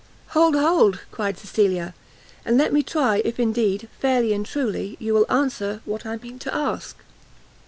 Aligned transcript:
"Hold, 0.29 0.55
hold," 0.55 0.97
cried 1.11 1.37
Cecilia, 1.37 1.93
"and 2.43 2.57
let 2.57 2.73
me 2.73 2.81
try 2.81 3.17
if 3.17 3.39
indeed, 3.39 3.87
fairly 3.99 4.33
and 4.33 4.43
truly, 4.43 4.97
you 4.99 5.13
will 5.13 5.31
answer 5.31 5.83
what 5.85 6.07
I 6.07 6.17
mean 6.17 6.39
to 6.39 6.51
ask." 6.55 6.97